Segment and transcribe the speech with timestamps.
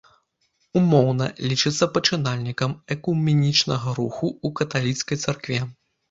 [0.79, 5.59] Умоўна лічыцца пачынальнікам экуменічнага руху ў каталіцкай царкве.